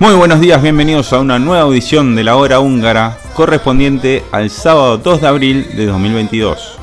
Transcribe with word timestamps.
Muy 0.00 0.14
buenos 0.14 0.40
días, 0.40 0.62
bienvenidos 0.62 1.12
a 1.12 1.18
una 1.18 1.40
nueva 1.40 1.64
audición 1.64 2.14
de 2.14 2.22
la 2.22 2.36
hora 2.36 2.60
húngara 2.60 3.18
correspondiente 3.34 4.22
al 4.30 4.48
sábado 4.48 4.96
2 4.98 5.20
de 5.20 5.26
abril 5.26 5.76
de 5.76 5.86
2022. 5.86 6.78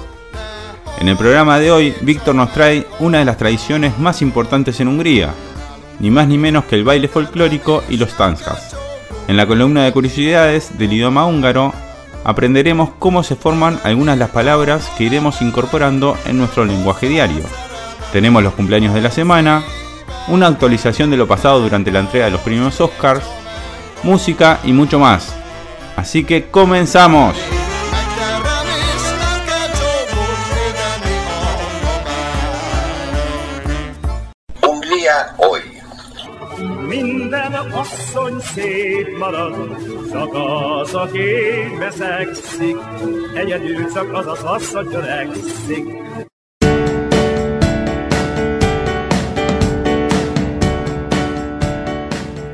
En 0.99 1.07
el 1.07 1.15
programa 1.15 1.57
de 1.57 1.71
hoy, 1.71 1.95
Víctor 2.01 2.35
nos 2.35 2.51
trae 2.51 2.85
una 2.99 3.19
de 3.19 3.25
las 3.25 3.37
tradiciones 3.37 3.97
más 3.99 4.21
importantes 4.21 4.79
en 4.79 4.89
Hungría, 4.89 5.33
ni 5.99 6.11
más 6.11 6.27
ni 6.27 6.37
menos 6.37 6.65
que 6.65 6.75
el 6.75 6.83
baile 6.83 7.07
folclórico 7.07 7.83
y 7.89 7.97
los 7.97 8.15
tanzas. 8.15 8.75
En 9.27 9.37
la 9.37 9.47
columna 9.47 9.83
de 9.83 9.91
curiosidades 9.91 10.77
del 10.77 10.93
idioma 10.93 11.25
húngaro, 11.25 11.73
aprenderemos 12.23 12.89
cómo 12.99 13.23
se 13.23 13.35
forman 13.35 13.79
algunas 13.83 14.15
de 14.15 14.19
las 14.19 14.29
palabras 14.29 14.91
que 14.97 15.05
iremos 15.05 15.41
incorporando 15.41 16.17
en 16.25 16.37
nuestro 16.37 16.65
lenguaje 16.65 17.07
diario. 17.07 17.43
Tenemos 18.11 18.43
los 18.43 18.53
cumpleaños 18.53 18.93
de 18.93 19.01
la 19.01 19.11
semana, 19.11 19.63
una 20.27 20.47
actualización 20.47 21.09
de 21.11 21.17
lo 21.17 21.27
pasado 21.27 21.59
durante 21.59 21.91
la 21.91 21.99
entrega 21.99 22.25
de 22.25 22.31
los 22.31 22.41
premios 22.41 22.79
Oscars, 22.81 23.25
música 24.03 24.59
y 24.63 24.73
mucho 24.73 24.99
más. 24.99 25.35
Así 25.95 26.23
que 26.23 26.45
comenzamos. 26.49 27.35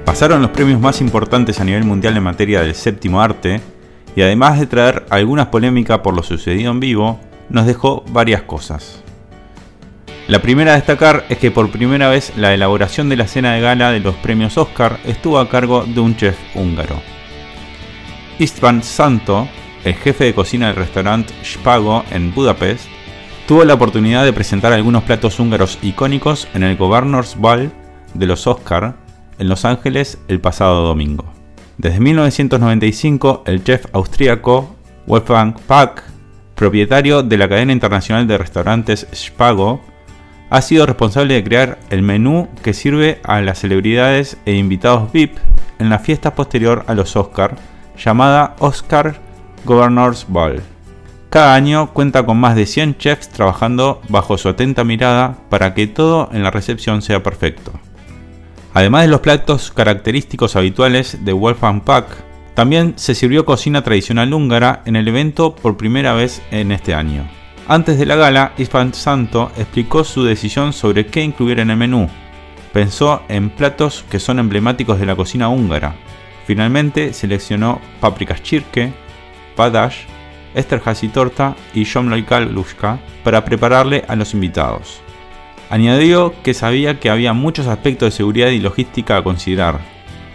Pasaron 0.06 0.42
los 0.42 0.52
premios 0.52 0.80
más 0.82 1.00
importantes 1.00 1.60
a 1.60 1.64
nivel 1.64 1.84
mundial 1.84 2.18
en 2.18 2.24
materia 2.24 2.62
del 2.62 2.74
séptimo 2.74 3.22
arte, 3.22 3.62
y 4.16 4.24
además 4.24 4.60
de 4.60 4.66
traer 4.66 5.06
algunas 5.10 5.48
polémicas 5.48 6.00
por 6.00 6.16
lo 6.16 6.24
sucedido 6.24 6.72
en 6.72 6.80
vivo, 6.80 7.20
nos 7.50 7.68
dejó 7.68 8.04
varias 8.10 8.42
cosas. 8.42 9.04
La 10.28 10.42
primera 10.42 10.74
a 10.74 10.76
destacar 10.76 11.26
es 11.30 11.40
que 11.40 11.52
por 11.52 11.72
primera 11.72 12.08
vez 12.08 12.32
la 12.38 12.54
elaboración 12.54 13.10
de 13.10 13.18
la 13.18 13.28
cena 13.28 13.54
de 13.54 13.62
gala 13.62 13.92
de 13.92 14.00
los 14.00 14.16
premios 14.16 14.58
Oscar 14.58 15.00
estuvo 15.06 15.40
a 15.40 15.50
cargo 15.50 15.84
de 15.86 16.00
un 16.00 16.16
chef 16.16 16.38
húngaro. 16.56 17.02
Istvan 18.40 18.84
Santo, 18.84 19.48
el 19.84 19.96
jefe 19.96 20.26
de 20.26 20.34
cocina 20.34 20.68
del 20.68 20.76
restaurante 20.76 21.34
Spago 21.44 22.06
en 22.12 22.34
Budapest, 22.34 22.86
tuvo 23.48 23.66
la 23.66 23.74
oportunidad 23.74 24.24
de 24.24 24.34
presentar 24.34 24.72
algunos 24.74 25.04
platos 25.04 25.40
húngaros 25.40 25.78
icónicos 25.82 26.48
en 26.54 26.64
el 26.64 26.78
Governors 26.78 27.36
Ball 27.36 27.72
de 28.14 28.26
los 28.26 28.48
Oscar 28.48 28.96
en 29.40 29.50
Los 29.50 29.66
Ángeles 29.66 30.20
el 30.28 30.40
pasado 30.40 30.84
domingo. 30.86 31.26
Desde 31.78 32.00
1995, 32.00 33.44
el 33.48 33.64
chef 33.64 33.86
austríaco 33.92 34.76
Wolfgang 35.08 35.56
Pack, 35.68 36.04
propietario 36.56 37.24
de 37.24 37.38
la 37.38 37.50
cadena 37.50 37.74
internacional 37.74 38.28
de 38.28 38.38
restaurantes 38.38 39.08
Spago, 39.14 39.82
ha 40.52 40.62
sido 40.62 40.86
responsable 40.86 41.34
de 41.34 41.44
crear 41.46 41.80
el 41.90 42.02
menú 42.02 42.50
que 42.62 42.74
sirve 42.74 43.22
a 43.24 43.40
las 43.40 43.60
celebridades 43.60 44.38
e 44.46 44.54
invitados 44.54 45.10
VIP 45.12 45.38
en 45.80 45.90
la 45.90 45.98
fiesta 45.98 46.36
posterior 46.36 46.84
a 46.88 46.94
los 46.94 47.16
Oscar, 47.16 47.56
llamada 47.98 48.58
Oscar 48.60 49.16
Governors 49.64 50.26
Ball. 50.28 50.62
Cada 51.30 51.56
año 51.56 51.94
cuenta 51.94 52.26
con 52.26 52.38
más 52.38 52.58
de 52.58 52.66
100 52.66 52.98
chefs 52.98 53.30
trabajando 53.30 54.02
bajo 54.10 54.38
su 54.38 54.50
atenta 54.50 54.84
mirada 54.84 55.38
para 55.50 55.74
que 55.74 55.88
todo 55.88 56.30
en 56.34 56.44
la 56.44 56.52
recepción 56.52 57.02
sea 57.02 57.24
perfecto. 57.24 57.72
Además 58.74 59.04
de 59.04 59.08
los 59.08 59.22
platos 59.22 59.72
característicos 59.72 60.58
habituales 60.58 61.24
de 61.24 61.32
Wolfgang 61.32 61.82
Pack, 61.82 62.08
también 62.56 62.96
se 62.98 63.16
sirvió 63.16 63.46
cocina 63.46 63.84
tradicional 63.84 64.34
húngara 64.34 64.82
en 64.86 64.98
el 64.98 65.08
evento 65.08 65.56
por 65.56 65.78
primera 65.78 66.12
vez 66.12 66.42
en 66.52 66.74
este 66.74 66.94
año. 66.94 67.41
Antes 67.72 67.98
de 67.98 68.06
la 68.06 68.18
gala, 68.18 68.52
Istvan 68.58 68.94
Santo 68.94 69.50
explicó 69.56 70.04
su 70.04 70.26
decisión 70.26 70.74
sobre 70.74 71.06
qué 71.06 71.24
incluir 71.24 71.62
en 71.62 71.70
el 71.70 71.78
menú. 71.78 72.10
Pensó 72.74 73.24
en 73.30 73.50
platos 73.50 74.04
que 74.10 74.20
son 74.20 74.40
emblemáticos 74.40 75.00
de 75.00 75.06
la 75.06 75.16
cocina 75.16 75.48
húngara. 75.48 75.96
Finalmente 76.46 77.14
seleccionó 77.14 77.80
paprikas 78.02 78.44
chirke, 78.44 78.92
padash, 79.56 80.00
esterhazy 80.54 81.08
torta 81.08 81.56
y 81.74 81.86
shomloy 81.86 82.24
kalushka 82.24 83.00
para 83.24 83.46
prepararle 83.46 84.04
a 84.10 84.18
los 84.18 84.34
invitados. 84.34 85.00
Añadió 85.70 86.34
que 86.44 86.54
sabía 86.54 87.00
que 87.00 87.10
había 87.10 87.32
muchos 87.32 87.68
aspectos 87.68 88.08
de 88.08 88.18
seguridad 88.18 88.50
y 88.50 88.60
logística 88.60 89.16
a 89.16 89.24
considerar. 89.24 89.80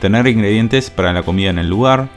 Tener 0.01 0.27
ingredientes 0.27 0.89
para 0.89 1.13
la 1.13 1.23
comida 1.23 1.51
en 1.51 1.59
el 1.59 1.69
lugar. 1.69 2.09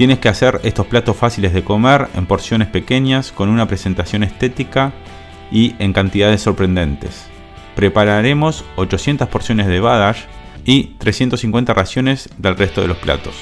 Tienes 0.00 0.18
que 0.18 0.30
hacer 0.30 0.62
estos 0.64 0.86
platos 0.86 1.14
fáciles 1.14 1.52
de 1.52 1.62
comer 1.62 2.08
en 2.14 2.24
porciones 2.24 2.68
pequeñas 2.68 3.32
con 3.32 3.50
una 3.50 3.68
presentación 3.68 4.22
estética 4.22 4.94
y 5.52 5.74
en 5.78 5.92
cantidades 5.92 6.40
sorprendentes. 6.40 7.26
Prepararemos 7.76 8.64
800 8.76 9.28
porciones 9.28 9.66
de 9.66 9.78
badash 9.78 10.20
y 10.64 10.94
350 10.96 11.74
raciones 11.74 12.30
del 12.38 12.56
resto 12.56 12.80
de 12.80 12.88
los 12.88 12.96
platos. 12.96 13.34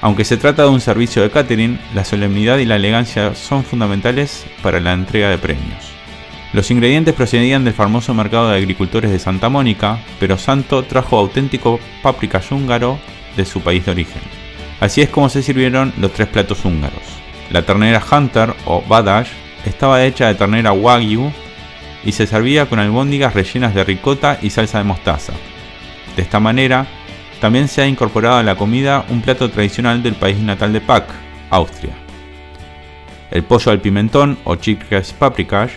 Aunque 0.00 0.24
se 0.24 0.36
trata 0.36 0.64
de 0.64 0.70
un 0.70 0.80
servicio 0.80 1.22
de 1.22 1.30
catering, 1.30 1.78
la 1.94 2.04
solemnidad 2.04 2.58
y 2.58 2.64
la 2.64 2.74
elegancia 2.74 3.36
son 3.36 3.62
fundamentales 3.62 4.44
para 4.60 4.80
la 4.80 4.94
entrega 4.94 5.30
de 5.30 5.38
premios. 5.38 5.92
Los 6.52 6.72
ingredientes 6.72 7.14
procedían 7.14 7.62
del 7.64 7.74
famoso 7.74 8.12
mercado 8.12 8.50
de 8.50 8.56
agricultores 8.56 9.12
de 9.12 9.20
Santa 9.20 9.48
Mónica, 9.48 10.00
pero 10.18 10.36
Santo 10.36 10.82
trajo 10.82 11.16
auténtico 11.16 11.78
paprika 12.02 12.42
húngaro 12.50 12.98
de 13.36 13.44
su 13.44 13.60
país 13.60 13.86
de 13.86 13.92
origen. 13.92 14.41
Así 14.82 15.00
es 15.00 15.10
como 15.10 15.28
se 15.28 15.44
sirvieron 15.44 15.92
los 15.96 16.12
tres 16.12 16.26
platos 16.26 16.64
húngaros. 16.64 17.04
La 17.50 17.62
ternera 17.62 18.02
Hunter 18.02 18.52
o 18.64 18.82
Badash 18.82 19.28
estaba 19.64 20.04
hecha 20.04 20.26
de 20.26 20.34
ternera 20.34 20.72
Wagyu 20.72 21.30
y 22.04 22.10
se 22.10 22.26
servía 22.26 22.66
con 22.66 22.80
albóndigas 22.80 23.32
rellenas 23.32 23.76
de 23.76 23.84
ricota 23.84 24.40
y 24.42 24.50
salsa 24.50 24.78
de 24.78 24.84
mostaza. 24.84 25.34
De 26.16 26.22
esta 26.22 26.40
manera, 26.40 26.88
también 27.40 27.68
se 27.68 27.80
ha 27.80 27.86
incorporado 27.86 28.38
a 28.38 28.42
la 28.42 28.56
comida 28.56 29.04
un 29.08 29.22
plato 29.22 29.48
tradicional 29.52 30.02
del 30.02 30.14
país 30.14 30.38
natal 30.40 30.72
de 30.72 30.80
Pack, 30.80 31.04
Austria. 31.50 31.94
El 33.30 33.44
pollo 33.44 33.70
al 33.70 33.80
pimentón 33.80 34.36
o 34.42 34.56
chickens 34.56 35.12
paprikash 35.12 35.74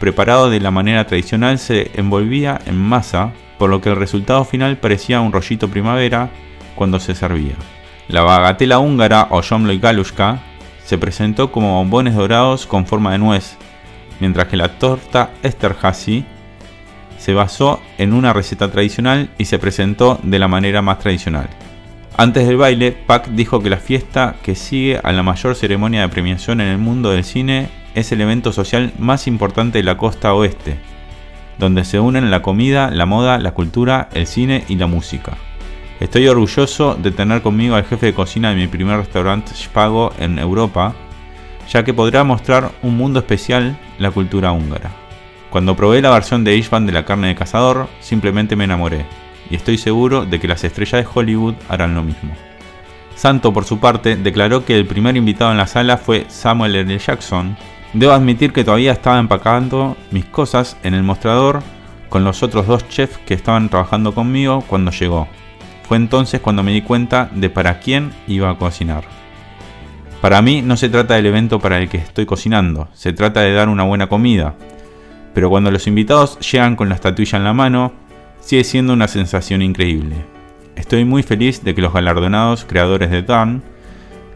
preparado 0.00 0.50
de 0.50 0.58
la 0.58 0.72
manera 0.72 1.06
tradicional 1.06 1.60
se 1.60 1.92
envolvía 1.94 2.58
en 2.66 2.78
masa, 2.78 3.32
por 3.58 3.70
lo 3.70 3.80
que 3.80 3.90
el 3.90 3.96
resultado 3.96 4.44
final 4.44 4.76
parecía 4.76 5.20
un 5.20 5.30
rollito 5.30 5.68
primavera 5.68 6.30
cuando 6.74 6.98
se 6.98 7.14
servía. 7.14 7.54
La 8.08 8.22
bagatela 8.22 8.78
húngara 8.78 9.28
o 9.30 9.42
Jomloy 9.42 9.78
Galushka 9.78 10.40
se 10.84 10.98
presentó 10.98 11.50
como 11.50 11.78
bombones 11.78 12.14
dorados 12.14 12.66
con 12.66 12.86
forma 12.86 13.12
de 13.12 13.18
nuez, 13.18 13.56
mientras 14.20 14.48
que 14.48 14.58
la 14.58 14.78
torta 14.78 15.30
Esterhazy 15.42 16.24
se 17.18 17.32
basó 17.32 17.80
en 17.96 18.12
una 18.12 18.34
receta 18.34 18.70
tradicional 18.70 19.30
y 19.38 19.46
se 19.46 19.58
presentó 19.58 20.20
de 20.22 20.38
la 20.38 20.48
manera 20.48 20.82
más 20.82 20.98
tradicional. 20.98 21.48
Antes 22.16 22.46
del 22.46 22.58
baile, 22.58 22.92
Pack 22.92 23.28
dijo 23.28 23.60
que 23.60 23.70
la 23.70 23.78
fiesta 23.78 24.36
que 24.42 24.54
sigue 24.54 25.00
a 25.02 25.10
la 25.12 25.22
mayor 25.22 25.56
ceremonia 25.56 26.02
de 26.02 26.08
premiación 26.10 26.60
en 26.60 26.68
el 26.68 26.78
mundo 26.78 27.10
del 27.10 27.24
cine 27.24 27.68
es 27.94 28.12
el 28.12 28.20
evento 28.20 28.52
social 28.52 28.92
más 28.98 29.26
importante 29.26 29.78
de 29.78 29.84
la 29.84 29.96
costa 29.96 30.34
oeste, 30.34 30.76
donde 31.58 31.84
se 31.84 31.98
unen 31.98 32.30
la 32.30 32.42
comida, 32.42 32.90
la 32.90 33.06
moda, 33.06 33.38
la 33.38 33.52
cultura, 33.52 34.10
el 34.12 34.26
cine 34.26 34.64
y 34.68 34.76
la 34.76 34.86
música. 34.86 35.38
Estoy 36.00 36.26
orgulloso 36.26 36.96
de 36.96 37.12
tener 37.12 37.40
conmigo 37.40 37.76
al 37.76 37.84
jefe 37.84 38.06
de 38.06 38.14
cocina 38.14 38.50
de 38.50 38.56
mi 38.56 38.66
primer 38.66 38.96
restaurante 38.96 39.54
Spago 39.54 40.12
en 40.18 40.38
Europa, 40.38 40.94
ya 41.70 41.84
que 41.84 41.94
podrá 41.94 42.24
mostrar 42.24 42.72
un 42.82 42.96
mundo 42.96 43.20
especial 43.20 43.78
la 43.98 44.10
cultura 44.10 44.52
húngara. 44.52 44.90
Cuando 45.50 45.76
probé 45.76 46.02
la 46.02 46.10
versión 46.10 46.42
de 46.42 46.56
Ishvan 46.56 46.84
de 46.84 46.92
la 46.92 47.04
carne 47.04 47.28
de 47.28 47.36
cazador, 47.36 47.88
simplemente 48.00 48.56
me 48.56 48.64
enamoré. 48.64 49.06
y 49.50 49.56
estoy 49.56 49.76
seguro 49.76 50.24
de 50.24 50.40
que 50.40 50.48
las 50.48 50.64
estrellas 50.64 51.04
de 51.04 51.08
Hollywood 51.12 51.54
harán 51.68 51.94
lo 51.94 52.02
mismo. 52.02 52.32
Santo, 53.14 53.52
por 53.52 53.64
su 53.64 53.78
parte, 53.78 54.16
declaró 54.16 54.64
que 54.64 54.76
el 54.76 54.86
primer 54.86 55.16
invitado 55.16 55.52
en 55.52 55.58
la 55.58 55.66
sala 55.66 55.98
fue 55.98 56.24
Samuel 56.28 56.74
L. 56.74 56.98
Jackson. 56.98 57.56
Debo 57.92 58.12
admitir 58.12 58.52
que 58.52 58.64
todavía 58.64 58.92
estaba 58.92 59.18
empacando 59.18 59.96
mis 60.10 60.24
cosas 60.24 60.76
en 60.82 60.94
el 60.94 61.02
mostrador 61.02 61.62
con 62.08 62.24
los 62.24 62.42
otros 62.42 62.66
dos 62.66 62.88
chefs 62.88 63.18
que 63.18 63.34
estaban 63.34 63.68
trabajando 63.68 64.14
conmigo 64.14 64.64
cuando 64.66 64.90
llegó. 64.90 65.28
Fue 65.86 65.96
entonces 65.96 66.40
cuando 66.40 66.62
me 66.62 66.72
di 66.72 66.82
cuenta 66.82 67.30
de 67.34 67.50
para 67.50 67.78
quién 67.78 68.12
iba 68.26 68.50
a 68.50 68.58
cocinar. 68.58 69.04
Para 70.20 70.40
mí 70.40 70.62
no 70.62 70.76
se 70.76 70.88
trata 70.88 71.14
del 71.14 71.26
evento 71.26 71.60
para 71.60 71.78
el 71.78 71.90
que 71.90 71.98
estoy 71.98 72.24
cocinando, 72.24 72.88
se 72.94 73.12
trata 73.12 73.40
de 73.40 73.52
dar 73.52 73.68
una 73.68 73.82
buena 73.82 74.08
comida. 74.08 74.54
Pero 75.34 75.50
cuando 75.50 75.70
los 75.70 75.86
invitados 75.86 76.38
llegan 76.40 76.76
con 76.76 76.88
la 76.88 76.94
estatuilla 76.94 77.36
en 77.36 77.44
la 77.44 77.52
mano, 77.52 77.92
sigue 78.40 78.64
siendo 78.64 78.94
una 78.94 79.08
sensación 79.08 79.60
increíble. 79.60 80.16
Estoy 80.76 81.04
muy 81.04 81.22
feliz 81.22 81.62
de 81.62 81.74
que 81.74 81.82
los 81.82 81.92
galardonados 81.92 82.64
creadores 82.64 83.10
de 83.10 83.22
Dan 83.22 83.62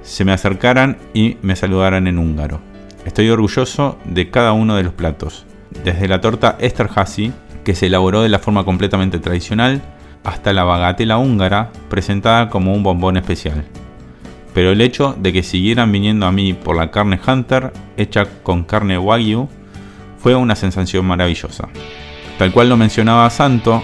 se 0.02 0.24
me 0.24 0.32
acercaran 0.32 0.98
y 1.14 1.38
me 1.40 1.56
saludaran 1.56 2.06
en 2.06 2.18
húngaro. 2.18 2.60
Estoy 3.06 3.30
orgulloso 3.30 3.98
de 4.04 4.30
cada 4.30 4.52
uno 4.52 4.76
de 4.76 4.82
los 4.82 4.92
platos, 4.92 5.46
desde 5.84 6.08
la 6.08 6.20
torta 6.20 6.56
Esterhazy, 6.60 7.32
que 7.64 7.74
se 7.74 7.86
elaboró 7.86 8.22
de 8.22 8.28
la 8.28 8.38
forma 8.38 8.64
completamente 8.64 9.18
tradicional, 9.18 9.80
hasta 10.24 10.52
la 10.52 10.64
bagatela 10.64 11.18
húngara, 11.18 11.70
presentada 11.88 12.48
como 12.48 12.74
un 12.74 12.82
bombón 12.82 13.16
especial. 13.16 13.64
Pero 14.54 14.72
el 14.72 14.80
hecho 14.80 15.14
de 15.18 15.32
que 15.32 15.42
siguieran 15.42 15.92
viniendo 15.92 16.26
a 16.26 16.32
mí 16.32 16.52
por 16.52 16.76
la 16.76 16.90
carne 16.90 17.20
Hunter, 17.24 17.72
hecha 17.96 18.26
con 18.42 18.64
carne 18.64 18.98
Wagyu, 18.98 19.48
fue 20.18 20.34
una 20.34 20.56
sensación 20.56 21.06
maravillosa. 21.06 21.68
Tal 22.38 22.52
cual 22.52 22.68
lo 22.68 22.76
mencionaba 22.76 23.30
Santo, 23.30 23.82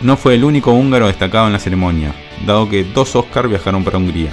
no 0.00 0.16
fue 0.16 0.34
el 0.34 0.44
único 0.44 0.72
húngaro 0.72 1.08
destacado 1.08 1.46
en 1.46 1.52
la 1.52 1.58
ceremonia, 1.58 2.14
dado 2.46 2.68
que 2.68 2.84
dos 2.84 3.14
Oscar 3.16 3.48
viajaron 3.48 3.84
para 3.84 3.98
Hungría. 3.98 4.30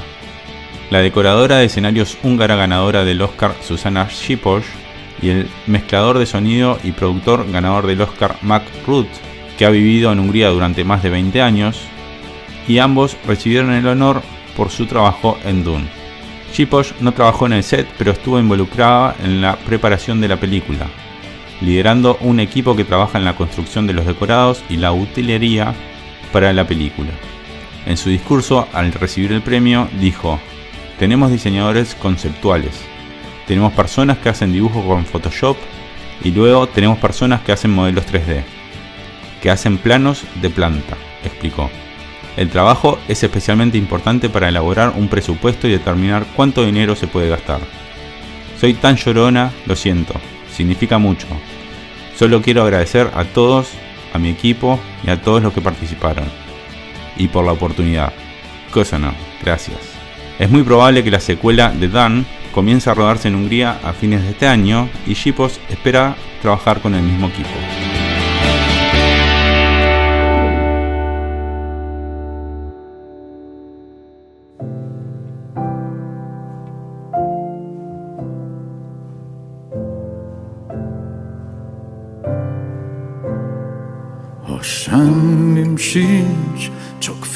La 0.89 0.99
decoradora 0.99 1.57
de 1.57 1.65
escenarios 1.65 2.17
húngara 2.23 2.55
ganadora 2.55 3.03
del 3.03 3.21
Oscar 3.21 3.53
Susana 3.61 4.09
Sipos 4.09 4.63
y 5.21 5.29
el 5.29 5.49
mezclador 5.65 6.19
de 6.19 6.25
sonido 6.25 6.77
y 6.83 6.93
productor 6.93 7.51
ganador 7.51 7.87
del 7.87 8.01
Oscar 8.01 8.37
Mac 8.41 8.63
Ruth, 8.85 9.07
que 9.57 9.65
ha 9.65 9.69
vivido 9.69 10.12
en 10.12 10.19
Hungría 10.19 10.50
durante 10.50 10.83
más 10.83 11.04
de 11.04 11.09
20 11.09 11.42
años, 11.42 11.81
y 12.68 12.80
ambos 12.80 13.18
recibieron 13.25 13.71
el 13.71 13.88
honor 13.88 14.21
por 14.56 14.69
su 14.69 14.86
trabajo 14.86 15.38
en 15.45 15.63
Dune. 15.63 15.88
Sipos 16.51 16.94
no 17.01 17.12
trabajó 17.13 17.45
en 17.45 17.54
el 17.54 17.63
set, 17.63 17.88
pero 17.98 18.12
estuvo 18.12 18.39
involucrada 18.39 19.15
en 19.24 19.42
la 19.42 19.56
preparación 19.57 20.21
de 20.21 20.27
la 20.27 20.38
película, 20.38 20.88
liderando 21.62 22.18
un 22.21 22.39
equipo 22.39 22.75
que 22.75 22.83
trabaja 22.83 23.18
en 23.18 23.25
la 23.25 23.36
construcción 23.36 23.88
de 23.88 23.94
los 23.94 24.06
decorados 24.06 24.63
y 24.69 24.77
la 24.77 24.92
utilería 24.92 25.74
para 26.31 26.54
la 26.54 26.68
película. 26.68 27.12
En 27.86 27.98
su 27.98 28.09
discurso, 28.09 28.68
al 28.74 28.92
recibir 28.92 29.31
el 29.31 29.42
premio, 29.42 29.88
dijo, 30.00 30.39
tenemos 31.00 31.31
diseñadores 31.31 31.95
conceptuales, 31.95 32.81
tenemos 33.48 33.71
personas 33.74 34.18
que 34.18 34.30
hacen 34.30 34.51
dibujos 34.51 34.86
con 34.86 35.06
Photoshop 35.06 35.57
y 36.24 36.31
luego 36.31 36.68
tenemos 36.68 36.98
personas 36.98 37.42
que 37.42 37.54
hacen 37.54 37.71
modelos 37.71 38.06
3D, 38.06 38.44
que 39.41 39.49
hacen 39.49 39.77
planos 39.77 40.23
de 40.41 40.49
planta, 40.49 40.97
explicó. 41.23 41.69
El 42.35 42.49
trabajo 42.49 42.99
es 43.07 43.23
especialmente 43.23 43.77
importante 43.77 44.29
para 44.29 44.49
elaborar 44.49 44.93
un 44.95 45.07
presupuesto 45.07 45.67
y 45.67 45.71
determinar 45.71 46.25
cuánto 46.35 46.63
dinero 46.63 46.95
se 46.95 47.07
puede 47.07 47.29
gastar. 47.29 47.59
Soy 48.59 48.75
tan 48.75 48.95
llorona, 48.95 49.51
lo 49.65 49.75
siento, 49.75 50.13
significa 50.51 50.97
mucho. 50.97 51.27
Solo 52.15 52.41
quiero 52.41 52.63
agradecer 52.63 53.09
a 53.15 53.25
todos, 53.25 53.69
a 54.13 54.19
mi 54.19 54.29
equipo 54.29 54.79
y 55.03 55.09
a 55.09 55.21
todos 55.21 55.41
los 55.41 55.53
que 55.53 55.61
participaron. 55.61 56.25
Y 57.17 57.27
por 57.27 57.45
la 57.45 57.53
oportunidad. 57.53 58.13
Cosa 58.71 58.99
no, 58.99 59.13
gracias. 59.43 59.77
Es 60.39 60.49
muy 60.49 60.63
probable 60.63 61.03
que 61.03 61.11
la 61.11 61.19
secuela 61.19 61.71
de 61.71 61.89
Dan 61.89 62.25
comience 62.51 62.89
a 62.89 62.93
rodarse 62.93 63.27
en 63.27 63.35
Hungría 63.35 63.79
a 63.83 63.93
fines 63.93 64.23
de 64.23 64.31
este 64.31 64.47
año 64.47 64.89
y 65.05 65.13
Shipos 65.13 65.59
espera 65.69 66.15
trabajar 66.41 66.81
con 66.81 66.93
el 66.95 67.03
mismo 67.03 67.27
equipo. 67.27 67.86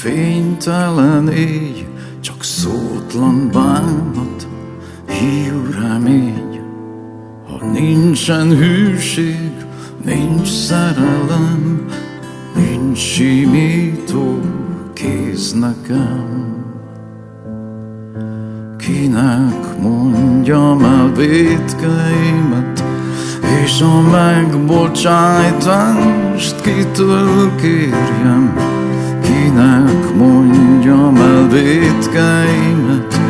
Fénytelen 0.02 1.28
éj, 1.28 1.86
csak 2.20 2.42
szótlan 2.42 3.50
bánat, 3.52 4.48
hiú 5.06 5.62
remény. 5.80 6.60
Ha 7.48 7.66
nincsen 7.72 8.56
hűség, 8.56 9.52
nincs 10.04 10.48
szerelem, 10.48 11.86
nincs 12.54 12.98
simító 12.98 14.40
kéz 14.92 15.52
nekem. 15.52 16.50
Kinek 18.76 19.78
mondjam 19.80 20.84
el 20.84 21.12
védkeimet, 21.16 22.84
és 23.64 23.80
a 23.80 24.00
megbocsájtást 24.00 26.60
kitől 26.60 27.54
kérjem, 27.56 28.80
kinek 29.52 30.14
mondjam 30.14 31.16
el 31.16 31.48
védkeimet. 31.48 33.20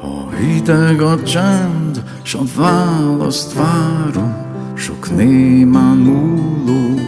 Ha 0.00 0.36
hideg 0.36 1.00
a 1.00 1.22
csend, 1.22 2.02
s 2.22 2.34
a 2.34 2.40
választ 2.56 3.52
várom, 3.54 4.34
sok 4.74 5.16
némán 5.16 5.96
múló 5.96 7.00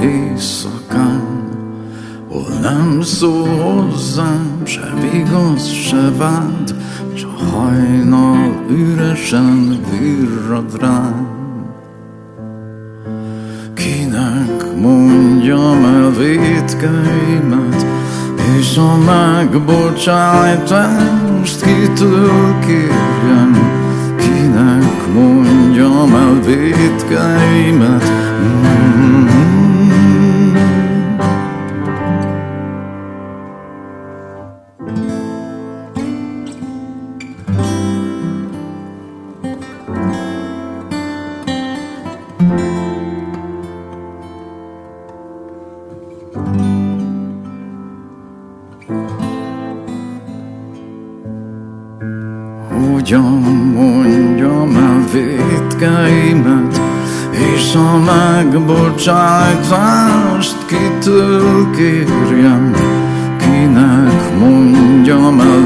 éjszakán, 0.00 1.29
hol 2.30 2.46
nem 2.62 3.02
szól 3.02 3.48
hozzám, 3.48 4.60
se 4.64 4.92
igaz, 5.12 5.72
se 5.72 6.12
vád, 6.16 6.74
csak 7.14 7.38
hajnal 7.52 8.54
üresen 8.68 9.80
virrad 9.90 10.80
rám. 10.80 11.28
Kinek 13.74 14.76
mondjam 14.80 15.84
el 15.84 16.10
védkeimet, 16.10 17.86
és 18.58 18.76
a 18.76 18.96
megbocsájtást 18.96 21.60
kitől 21.60 22.58
kérjem, 22.66 23.58
kinek 24.16 25.06
mondjam 25.14 26.14
el 26.14 26.40
védkeimet. 26.44 28.04
Mm-hmm. 28.04 29.59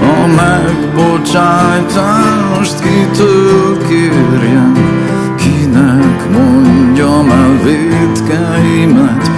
A 0.01 0.27
megbocsájtást 0.37 2.79
kitől 2.81 3.79
kérjem, 3.89 4.73
kinek 5.37 6.31
mondjam 6.33 7.31
el 7.31 7.59
védkeimet. 7.65 9.38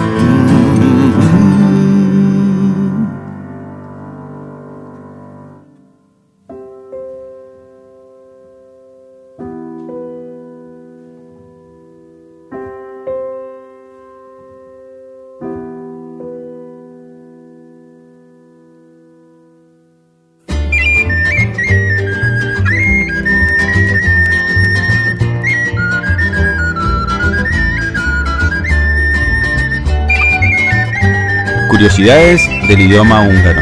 Curiosidades 32.01 32.49
del 32.67 32.79
idioma 32.79 33.19
húngaro. 33.25 33.61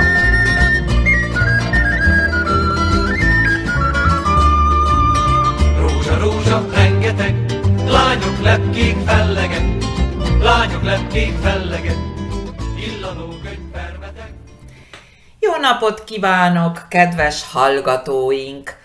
Jó 15.40 15.56
napot 15.60 16.04
kívánok, 16.04 16.86
kedves 16.88 17.44
hallgatóink! 17.52 18.76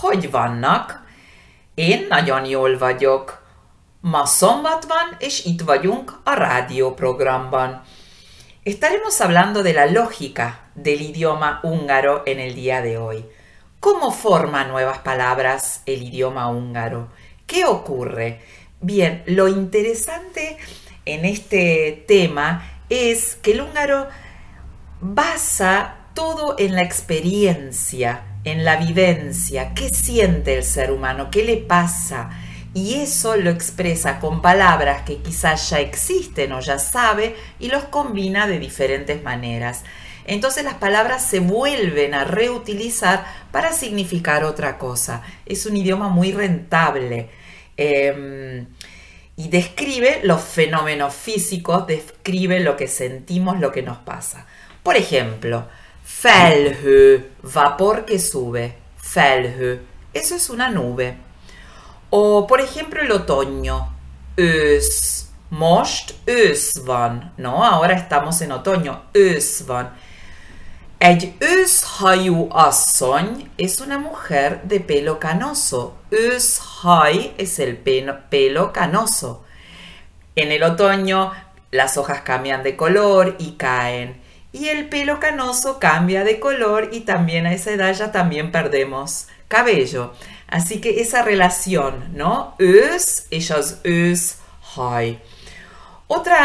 Hogy 0.00 0.30
vannak? 0.30 1.02
Én 1.74 2.06
nagyon 2.08 2.44
jól 2.44 2.78
vagyok. 2.78 3.42
Ma 4.00 4.24
szombat 4.24 4.84
van, 4.84 5.16
és 5.18 5.44
itt 5.44 5.60
vagyunk 5.60 6.20
a 6.24 6.34
rádióprogramban. 6.34 7.82
Estaremos 8.66 9.18
hablando 9.22 9.62
de 9.62 9.72
la 9.72 9.86
lógica 9.86 10.60
del 10.74 11.00
idioma 11.00 11.60
húngaro 11.62 12.24
en 12.26 12.38
el 12.40 12.54
día 12.54 12.82
de 12.82 12.98
hoy. 12.98 13.24
¿Cómo 13.80 14.12
forma 14.12 14.64
nuevas 14.64 14.98
palabras 14.98 15.82
el 15.86 16.02
idioma 16.02 16.50
húngaro? 16.50 17.08
¿Qué 17.46 17.64
ocurre? 17.64 18.42
Bien, 18.82 19.22
lo 19.24 19.48
interesante 19.48 20.58
en 21.06 21.24
este 21.24 22.04
tema 22.06 22.82
es 22.90 23.36
que 23.36 23.52
el 23.52 23.62
húngaro 23.62 24.08
basa 25.00 25.96
todo 26.12 26.56
en 26.58 26.74
la 26.74 26.82
experiencia, 26.82 28.24
en 28.44 28.66
la 28.66 28.76
vivencia, 28.76 29.72
qué 29.72 29.88
siente 29.88 30.54
el 30.54 30.64
ser 30.64 30.90
humano, 30.90 31.30
qué 31.30 31.44
le 31.44 31.56
pasa. 31.56 32.28
Y 32.72 32.94
eso 32.94 33.36
lo 33.36 33.50
expresa 33.50 34.20
con 34.20 34.40
palabras 34.42 35.02
que 35.02 35.18
quizás 35.18 35.70
ya 35.70 35.80
existen 35.80 36.52
o 36.52 36.60
ya 36.60 36.78
sabe 36.78 37.34
y 37.58 37.68
los 37.68 37.84
combina 37.84 38.46
de 38.46 38.58
diferentes 38.58 39.22
maneras. 39.22 39.82
Entonces 40.24 40.64
las 40.64 40.74
palabras 40.74 41.24
se 41.24 41.40
vuelven 41.40 42.14
a 42.14 42.24
reutilizar 42.24 43.24
para 43.50 43.72
significar 43.72 44.44
otra 44.44 44.78
cosa. 44.78 45.22
Es 45.46 45.66
un 45.66 45.76
idioma 45.76 46.08
muy 46.08 46.32
rentable. 46.32 47.30
eh, 47.76 48.66
y 49.36 49.48
describe 49.48 50.20
los 50.24 50.42
fenómenos 50.42 51.14
físicos, 51.14 51.86
describe 51.86 52.60
lo 52.60 52.76
que 52.76 52.86
sentimos, 52.86 53.58
lo 53.58 53.72
que 53.72 53.80
nos 53.80 53.96
pasa. 53.96 54.46
Por 54.82 54.96
ejemplo, 54.96 55.66
felhő, 56.04 57.30
vapor 57.42 58.04
que 58.04 58.18
sube, 58.18 58.74
felhő, 58.98 59.80
eso 60.12 60.34
es 60.34 60.50
una 60.50 60.68
nube. 60.68 61.16
O 62.10 62.46
por 62.46 62.60
ejemplo 62.60 63.00
el 63.00 63.10
otoño, 63.12 63.88
ősz, 64.36 65.24
most 65.48 66.14
ősz 66.24 66.84
van, 66.84 67.32
¿no? 67.36 67.64
Ahora 67.64 67.94
estamos 67.94 68.40
en 68.40 68.50
otoño, 68.50 69.02
ősz 69.12 69.64
van. 69.66 69.96
Egy 70.98 71.32
őszhajú 71.38 72.48
asszony 72.50 73.50
es 73.56 73.78
una 73.80 73.98
mujer 73.98 74.60
de 74.66 74.80
pelo 74.80 75.18
canoso. 75.18 75.92
Őszhaj 76.10 77.32
es 77.36 77.58
el 77.58 77.76
pelo, 77.76 78.14
pelo 78.28 78.70
canoso. 78.72 79.44
En 80.34 80.50
el 80.50 80.62
otoño 80.62 81.32
las 81.70 81.96
hojas 81.96 82.20
cambian 82.20 82.62
de 82.62 82.76
color 82.76 83.36
y 83.38 83.56
caen. 83.56 84.20
Y 84.52 84.68
el 84.68 84.88
pelo 84.88 85.18
canoso 85.20 85.78
cambia 85.78 86.24
de 86.24 86.38
color 86.38 86.90
y 86.92 87.00
también 87.00 87.46
a 87.46 87.52
esa 87.52 87.70
edad 87.70 87.94
ya 87.94 88.12
también 88.12 88.50
perdemos 88.50 89.26
cabello. 89.48 90.12
Así 90.50 90.80
que 90.80 91.00
esa 91.00 91.22
relación, 91.22 92.10
¿no? 92.14 92.54
Ősz 92.56 93.22
és 93.28 93.50
az 93.50 93.78
őszhaj. 93.82 95.18
Otra 96.06 96.36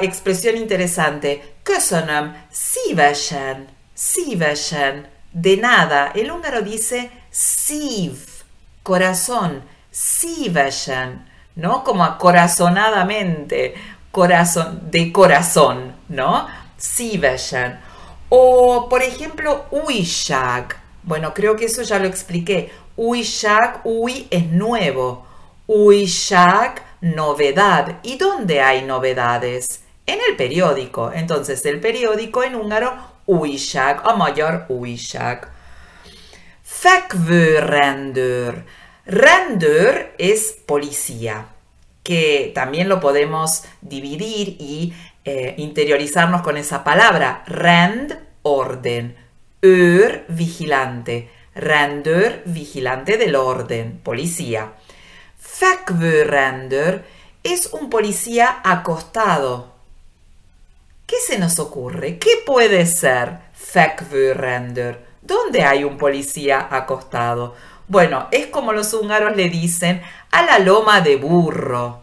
expresión 0.00 0.54
interesante, 0.54 1.38
köszönöm, 1.62 2.36
szívesen, 2.50 3.68
szívesen, 3.94 5.06
de 5.32 5.54
nada. 5.60 6.10
El 6.14 6.28
húngaro 6.30 6.60
dice 6.60 7.10
szív, 7.30 8.12
corazón, 8.82 9.62
szívesen, 9.90 11.26
¿no? 11.54 11.82
Como 11.82 12.04
acorazonadamente, 12.04 13.74
corazón, 14.10 14.88
de 14.90 15.10
corazón, 15.10 15.94
¿no? 16.06 16.46
Szívesen. 16.76 17.80
O, 18.28 18.88
por 18.88 19.02
ejemplo, 19.02 19.66
újság. 19.70 20.80
Bueno, 21.02 21.32
creo 21.34 21.56
que 21.56 21.64
eso 21.64 21.82
ya 21.82 21.98
lo 21.98 22.06
expliqué. 22.06 22.70
Újság, 22.98 23.80
új 23.84 24.26
es 24.28 24.42
nuevo. 24.50 25.24
Újság, 25.66 26.82
novedad. 27.00 28.00
¿Y 28.02 28.16
dónde 28.16 28.60
hay 28.60 28.82
novedades? 28.82 29.80
En 30.04 30.18
el 30.28 30.34
periódico. 30.34 31.12
Entonces, 31.14 31.64
el 31.64 31.78
periódico 31.78 32.42
en 32.42 32.54
húngaro, 32.54 32.90
újság, 33.24 34.00
a 34.02 34.16
magyar 34.16 34.64
újság. 34.68 35.48
Fekvő 36.62 37.58
rendőr. 37.58 38.64
Rendőr 39.04 40.14
es 40.16 40.54
policía, 40.66 41.46
que 42.02 42.50
también 42.52 42.88
lo 42.88 42.98
podemos 42.98 43.62
dividir 43.80 44.56
y 44.58 44.92
eh, 45.22 45.54
interiorizarnos 45.56 46.42
con 46.42 46.56
esa 46.56 46.82
palabra. 46.82 47.42
Rend, 47.46 48.18
orden. 48.42 49.16
Őr, 49.60 50.24
vigilante. 50.28 51.37
Rendőr, 51.58 52.42
vigilante 52.44 53.16
del 53.16 53.34
orden, 53.34 54.00
policía. 54.02 54.74
Fekvő 55.38 56.22
rendőr 56.22 57.04
es 57.42 57.68
un 57.72 57.88
policía 57.88 58.60
acostado. 58.62 59.74
¿Qué 61.04 61.16
se 61.18 61.36
nos 61.36 61.58
ocurre? 61.58 62.18
¿Qué 62.18 62.42
puede 62.44 62.86
ser 62.86 63.40
fekvő 63.52 64.32
rendőr? 64.34 65.04
¿Dónde 65.20 65.64
hay 65.64 65.82
un 65.82 65.96
policía 65.96 66.68
acostado? 66.70 67.56
Bueno, 67.88 68.28
es 68.30 68.46
como 68.46 68.72
los 68.72 68.94
húngaros 68.94 69.34
le 69.34 69.48
dicen 69.48 70.00
a 70.30 70.42
la 70.42 70.60
loma 70.60 71.00
de 71.00 71.16
burro. 71.16 72.02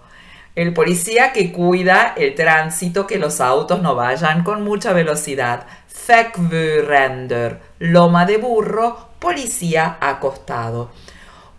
El 0.53 0.74
policía 0.74 1.31
que 1.31 1.53
cuida 1.53 2.13
el 2.17 2.35
tránsito, 2.35 3.07
que 3.07 3.19
los 3.19 3.39
autos 3.39 3.81
no 3.81 3.95
vayan 3.95 4.43
con 4.43 4.63
mucha 4.65 4.91
velocidad. 4.91 5.65
Fekvő 5.88 6.81
rendőr, 6.81 7.62
loma 7.79 8.25
de 8.25 8.38
burro, 8.38 9.14
policía 9.25 9.98
acostado. 10.00 10.91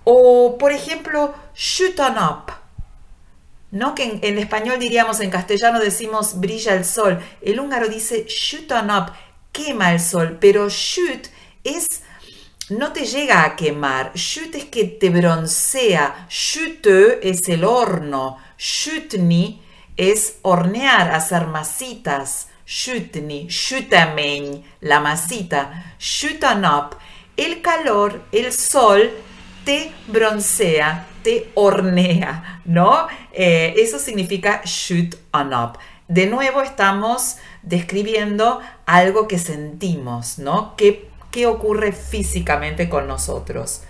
O, 0.05 0.57
por 0.57 0.71
ejemplo, 0.71 1.35
shoot 1.53 1.99
on 1.99 2.17
up. 2.17 2.53
¿No? 3.73 3.93
Que 3.97 4.21
en, 4.23 4.39
español 4.39 4.79
diríamos, 4.79 5.19
en 5.19 5.31
castellano 5.31 5.81
decimos 5.81 6.39
brilla 6.39 6.75
el 6.75 6.85
sol. 6.85 7.21
El 7.43 7.59
húngaro 7.59 7.89
dice 7.89 8.25
shoot 8.29 8.71
on 8.71 8.91
up, 8.93 9.07
quema 9.51 9.93
el 9.93 10.01
sol, 10.01 10.39
pero 10.41 10.69
shoot 10.69 11.27
es 11.65 12.03
no 12.69 12.93
te 12.93 13.05
llega 13.05 13.45
a 13.45 13.57
quemar. 13.57 14.13
Shoot 14.15 14.55
es 14.55 14.65
que 14.67 14.85
te 14.85 15.11
broncea. 15.11 16.27
Shütö 16.29 17.19
es 17.23 17.49
el 17.49 17.65
horno. 17.65 18.39
Shütni 18.59 19.61
es 19.97 20.39
hornear, 20.43 21.13
hacer 21.13 21.47
masitas. 21.47 22.49
Shütni, 22.67 23.49
sütemény, 23.49 24.65
la 24.81 24.99
masita. 25.01 25.95
Shoot 25.99 26.43
on 26.45 26.65
up. 26.65 26.97
El 27.37 27.61
calor, 27.61 28.23
el 28.33 28.53
sol, 28.53 29.11
te 29.65 29.93
broncea, 30.07 31.07
te 31.23 31.51
hornea, 31.55 32.63
¿no? 32.65 33.09
Eh, 33.33 33.75
eso 33.79 33.99
significa 33.99 34.63
shoot 34.65 35.17
on 35.33 35.53
up. 35.53 35.79
De 36.09 36.27
nuevo 36.27 36.63
estamos 36.63 37.37
describiendo 37.63 38.61
algo 38.87 39.27
que 39.27 39.39
sentimos, 39.39 40.39
¿no? 40.39 40.77
¿Qué, 40.77 41.11
qué 41.33 41.47
ocurre 41.47 41.93
físicamente 41.93 42.89
con 42.89 43.09
nosotros? 43.09 43.83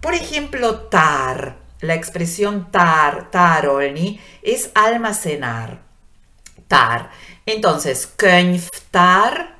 Por 0.00 0.14
ejemplo, 0.14 0.80
tar, 0.82 1.56
la 1.80 1.94
expresión 1.94 2.70
tar, 2.70 3.30
tarolni, 3.30 4.20
es 4.42 4.70
almacenar. 4.74 5.80
Tar. 6.68 7.10
Entonces, 7.46 8.06
könyvtár, 8.06 9.57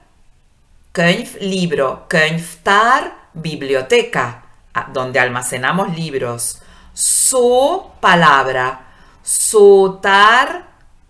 könyv, 0.98 1.36
libro, 1.40 2.06
könyvtár, 2.08 3.12
biblioteca, 3.32 4.42
donde 4.92 5.20
almacenamos 5.20 5.94
libros. 5.94 6.60
So, 6.92 7.94
palabra. 8.00 8.80
Sotar, 9.22 10.64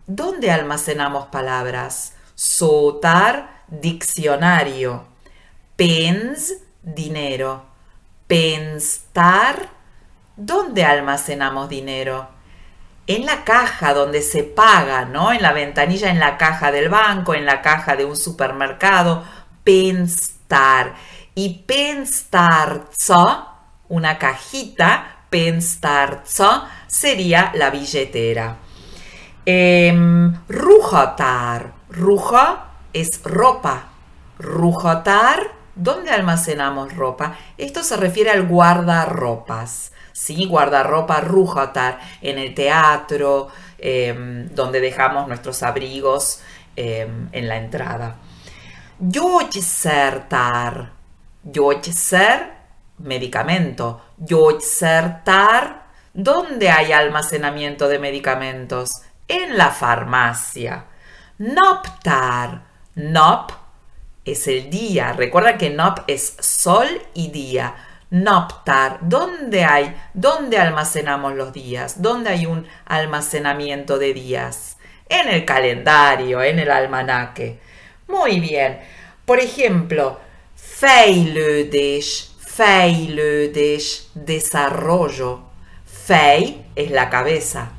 ¿dónde 0.06 0.50
almacenamos 0.50 1.28
palabras? 1.28 2.12
Sotar, 2.34 3.62
diccionario. 3.68 5.06
Pens, 5.74 6.52
dinero. 6.82 7.64
Penstar, 8.26 9.70
¿dónde 10.36 10.84
almacenamos 10.84 11.70
dinero? 11.70 12.28
En 13.06 13.24
la 13.24 13.42
caja 13.42 13.94
donde 13.94 14.20
se 14.20 14.44
paga, 14.44 15.06
¿no? 15.06 15.32
En 15.32 15.40
la 15.40 15.54
ventanilla, 15.54 16.10
en 16.10 16.20
la 16.20 16.36
caja 16.36 16.70
del 16.70 16.90
banco, 16.90 17.32
en 17.32 17.46
la 17.46 17.62
caja 17.62 17.96
de 17.96 18.04
un 18.04 18.18
supermercado. 18.18 19.24
Penstar. 19.68 20.94
Y 21.34 21.64
penstarzo, 21.66 23.48
una 23.90 24.16
cajita, 24.16 25.24
penstarzo, 25.28 26.64
sería 26.86 27.52
la 27.54 27.68
billetera. 27.68 28.56
Em, 29.44 30.34
rujotar. 30.48 31.74
Rujo, 31.90 32.58
es 32.94 33.22
ropa. 33.22 33.88
Rujotar, 34.38 35.52
¿dónde 35.74 36.12
almacenamos 36.12 36.96
ropa? 36.96 37.36
Esto 37.58 37.82
se 37.82 37.98
refiere 37.98 38.30
al 38.30 38.46
guardarropas. 38.46 39.92
¿sí? 40.12 40.46
Guardarropa 40.46 41.20
rujotar 41.20 42.00
en 42.22 42.38
el 42.38 42.54
teatro, 42.54 43.48
em, 43.76 44.48
donde 44.48 44.80
dejamos 44.80 45.28
nuestros 45.28 45.62
abrigos 45.62 46.40
em, 46.74 47.28
en 47.32 47.48
la 47.48 47.58
entrada. 47.58 48.16
Medicamento. 52.98 54.02
¿dónde 56.12 56.68
hay 56.68 56.90
almacenamiento 56.90 57.86
de 57.86 58.00
medicamentos? 58.00 58.90
En 59.28 59.56
la 59.56 59.70
farmacia. 59.70 60.86
Noptar. 61.38 62.62
Nop 62.96 63.52
es 64.24 64.48
el 64.48 64.68
día. 64.68 65.12
Recuerda 65.12 65.56
que 65.56 65.70
nop 65.70 66.00
es 66.08 66.36
sol 66.40 66.88
y 67.14 67.30
día. 67.30 67.76
Noptar. 68.10 68.98
¿Dónde 69.02 69.64
hay? 69.64 69.94
¿Dónde 70.12 70.58
almacenamos 70.58 71.34
los 71.34 71.52
días? 71.52 72.02
¿Dónde 72.02 72.30
hay 72.30 72.46
un 72.46 72.66
almacenamiento 72.84 73.96
de 73.96 74.12
días? 74.12 74.76
En 75.08 75.28
el 75.28 75.44
calendario, 75.44 76.42
en 76.42 76.58
el 76.58 76.70
almanaque. 76.72 77.60
Muy 78.08 78.40
bien. 78.40 78.80
Por 79.24 79.38
ejemplo, 79.38 80.18
fejlödish, 80.56 82.30
fejlödish, 82.38 84.08
desarrollo. 84.14 85.40
Fei 85.84 86.64
es 86.74 86.90
la 86.90 87.10
cabeza. 87.10 87.72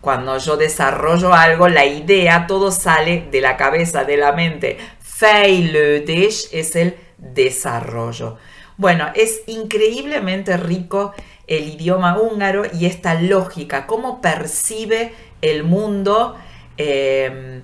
Cuando 0.00 0.38
yo 0.38 0.56
desarrollo 0.56 1.34
algo, 1.34 1.68
la 1.68 1.84
idea, 1.84 2.46
todo 2.46 2.70
sale 2.72 3.28
de 3.30 3.42
la 3.42 3.58
cabeza, 3.58 4.04
de 4.04 4.16
la 4.16 4.32
mente. 4.32 4.78
Fejlödish 5.00 6.48
es 6.52 6.74
el 6.74 6.96
desarrollo. 7.18 8.38
Bueno, 8.78 9.10
es 9.14 9.42
increíblemente 9.46 10.56
rico 10.56 11.12
el 11.46 11.68
idioma 11.68 12.18
húngaro 12.18 12.62
y 12.72 12.86
esta 12.86 13.14
lógica, 13.14 13.86
cómo 13.86 14.22
percibe 14.22 15.12
el 15.42 15.64
mundo 15.64 16.36
eh, 16.76 17.62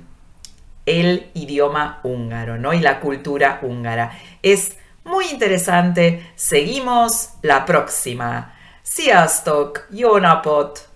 el 0.87 1.31
idioma 1.35 2.01
húngaro, 2.03 2.59
¿no? 2.59 2.73
Y 2.73 2.81
la 2.81 3.01
cultura 3.01 3.59
húngara. 3.63 4.19
Es 4.43 4.77
muy 5.05 5.27
interesante. 5.31 6.33
Seguimos 6.35 7.31
la 7.43 7.65
próxima. 7.65 8.55
Sziasztok! 8.83 9.87
Jó 9.91 10.21
napot! 10.21 10.89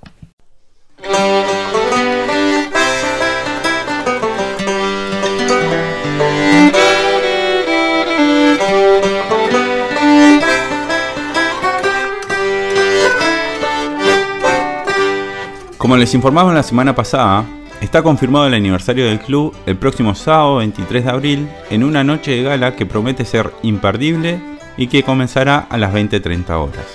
Como 15.78 15.97
les 15.97 16.12
informamos 16.12 16.52
la 16.52 16.62
semana 16.62 16.95
pasada, 16.95 17.47
está 17.80 18.02
confirmado 18.02 18.47
el 18.47 18.54
aniversario 18.54 19.06
del 19.06 19.21
club 19.21 19.54
el 19.67 19.76
próximo 19.76 20.14
sábado 20.14 20.56
23 20.56 21.04
de 21.04 21.10
abril 21.10 21.49
en 21.71 21.84
una 21.84 22.04
noche 22.04 22.32
de 22.32 22.43
gala 22.43 22.75
que 22.75 22.86
promete 22.86 23.25
ser 23.25 23.52
imperdible 23.62 24.41
y 24.76 24.88
que 24.88 25.02
comenzará 25.02 25.58
a 25.58 25.78
las 25.78 25.93
20.30 25.93 26.50
horas. 26.50 26.86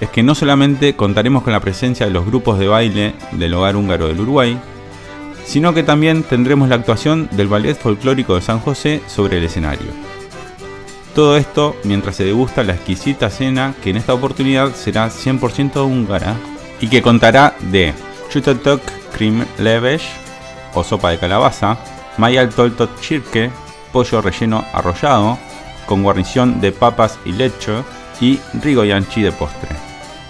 Es 0.00 0.10
que 0.10 0.22
no 0.22 0.34
solamente 0.34 0.94
contaremos 0.94 1.42
con 1.42 1.52
la 1.52 1.60
presencia 1.60 2.06
de 2.06 2.12
los 2.12 2.26
grupos 2.26 2.58
de 2.58 2.68
baile 2.68 3.14
del 3.32 3.54
hogar 3.54 3.76
húngaro 3.76 4.08
del 4.08 4.20
Uruguay, 4.20 4.58
sino 5.44 5.72
que 5.72 5.82
también 5.82 6.22
tendremos 6.22 6.68
la 6.68 6.74
actuación 6.74 7.28
del 7.32 7.48
Ballet 7.48 7.78
Folclórico 7.78 8.34
de 8.34 8.42
San 8.42 8.58
José 8.58 9.00
sobre 9.06 9.38
el 9.38 9.44
escenario. 9.44 9.88
Todo 11.14 11.36
esto 11.36 11.76
mientras 11.84 12.16
se 12.16 12.24
degusta 12.24 12.62
la 12.62 12.74
exquisita 12.74 13.30
cena 13.30 13.74
que 13.82 13.90
en 13.90 13.96
esta 13.96 14.12
oportunidad 14.12 14.74
será 14.74 15.08
100% 15.08 15.86
húngara 15.86 16.36
y 16.80 16.88
que 16.88 17.00
contará 17.00 17.56
de 17.70 17.94
Chutotok 18.28 18.82
Cream 19.16 19.44
Levesh 19.58 20.08
o 20.74 20.84
sopa 20.84 21.10
de 21.10 21.18
calabaza, 21.18 21.78
Mayal 22.18 22.50
Toltot 22.50 23.00
Chirke, 23.00 23.50
pollo 23.92 24.20
relleno 24.20 24.64
arrollado, 24.72 25.38
con 25.86 26.02
guarnición 26.02 26.60
de 26.60 26.72
papas 26.72 27.18
y 27.24 27.32
lecho, 27.32 27.84
y 28.20 28.38
rigoyanchi 28.62 29.22
de 29.22 29.32
postre. 29.32 29.70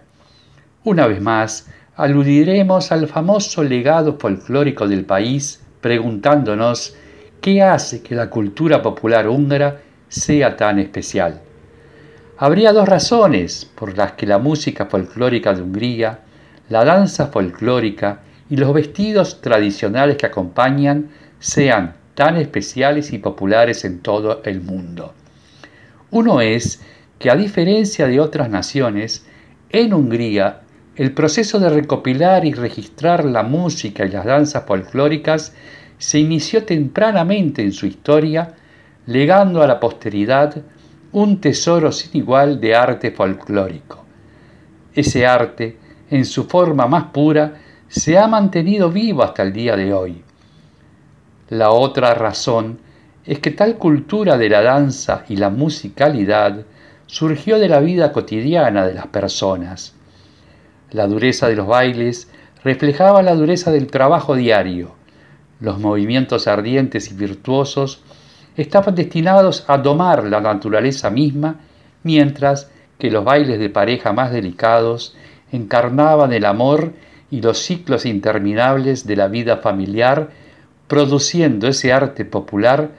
Una 0.82 1.06
vez 1.06 1.20
más, 1.20 1.66
aludiremos 1.96 2.90
al 2.90 3.06
famoso 3.06 3.62
legado 3.62 4.18
folclórico 4.18 4.88
del 4.88 5.04
país 5.04 5.60
preguntándonos 5.80 6.96
qué 7.40 7.62
hace 7.62 8.02
que 8.02 8.14
la 8.14 8.30
cultura 8.30 8.82
popular 8.82 9.28
húngara 9.28 9.80
sea 10.08 10.56
tan 10.56 10.78
especial. 10.78 11.40
Habría 12.38 12.72
dos 12.72 12.88
razones 12.88 13.70
por 13.74 13.96
las 13.96 14.12
que 14.12 14.26
la 14.26 14.38
música 14.38 14.86
folclórica 14.86 15.54
de 15.54 15.62
Hungría, 15.62 16.20
la 16.68 16.84
danza 16.84 17.28
folclórica 17.28 18.20
y 18.50 18.56
los 18.56 18.72
vestidos 18.74 19.40
tradicionales 19.40 20.16
que 20.16 20.26
acompañan 20.26 21.10
sean 21.38 21.94
tan 22.14 22.36
especiales 22.36 23.12
y 23.12 23.18
populares 23.18 23.84
en 23.84 24.00
todo 24.00 24.42
el 24.44 24.60
mundo. 24.60 25.14
Uno 26.10 26.40
es 26.40 26.80
que 27.18 27.30
a 27.30 27.36
diferencia 27.36 28.06
de 28.06 28.20
otras 28.20 28.50
naciones, 28.50 29.26
en 29.70 29.92
Hungría 29.92 30.60
el 30.96 31.12
proceso 31.12 31.58
de 31.58 31.70
recopilar 31.70 32.44
y 32.44 32.52
registrar 32.52 33.24
la 33.24 33.42
música 33.42 34.04
y 34.04 34.10
las 34.10 34.24
danzas 34.24 34.64
folclóricas 34.64 35.52
se 35.98 36.20
inició 36.20 36.64
tempranamente 36.64 37.62
en 37.62 37.72
su 37.72 37.86
historia, 37.86 38.54
legando 39.06 39.62
a 39.62 39.66
la 39.66 39.80
posteridad 39.80 40.62
un 41.12 41.40
tesoro 41.40 41.90
sin 41.90 42.10
igual 42.20 42.60
de 42.60 42.76
arte 42.76 43.10
folclórico. 43.10 44.04
Ese 44.94 45.26
arte, 45.26 45.78
en 46.10 46.24
su 46.24 46.44
forma 46.44 46.86
más 46.86 47.04
pura, 47.06 47.54
se 47.88 48.16
ha 48.16 48.28
mantenido 48.28 48.90
vivo 48.90 49.24
hasta 49.24 49.42
el 49.42 49.52
día 49.52 49.76
de 49.76 49.92
hoy. 49.92 50.22
La 51.48 51.70
otra 51.70 52.14
razón 52.14 52.78
es 53.24 53.40
que 53.40 53.50
tal 53.50 53.78
cultura 53.78 54.38
de 54.38 54.48
la 54.48 54.62
danza 54.62 55.24
y 55.28 55.36
la 55.36 55.50
musicalidad 55.50 56.64
surgió 57.06 57.58
de 57.58 57.68
la 57.68 57.80
vida 57.80 58.12
cotidiana 58.12 58.86
de 58.86 58.94
las 58.94 59.08
personas. 59.08 59.94
La 60.94 61.08
dureza 61.08 61.48
de 61.48 61.56
los 61.56 61.66
bailes 61.66 62.30
reflejaba 62.62 63.20
la 63.20 63.34
dureza 63.34 63.72
del 63.72 63.88
trabajo 63.88 64.36
diario. 64.36 64.94
Los 65.58 65.80
movimientos 65.80 66.46
ardientes 66.46 67.10
y 67.10 67.14
virtuosos 67.14 68.00
estaban 68.56 68.94
destinados 68.94 69.64
a 69.66 69.78
domar 69.78 70.22
la 70.22 70.40
naturaleza 70.40 71.10
misma, 71.10 71.56
mientras 72.04 72.70
que 72.96 73.10
los 73.10 73.24
bailes 73.24 73.58
de 73.58 73.70
pareja 73.70 74.12
más 74.12 74.30
delicados 74.30 75.16
encarnaban 75.50 76.32
el 76.32 76.44
amor 76.44 76.92
y 77.28 77.40
los 77.40 77.58
ciclos 77.58 78.06
interminables 78.06 79.04
de 79.04 79.16
la 79.16 79.26
vida 79.26 79.56
familiar, 79.56 80.30
produciendo 80.86 81.66
ese 81.66 81.92
arte 81.92 82.24
popular 82.24 82.90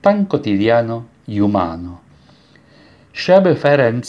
tan 0.00 0.24
cotidiano 0.24 1.06
y 1.28 1.38
humano. 1.38 2.00
Shebe 3.14 3.54
Ferenc, 3.54 4.04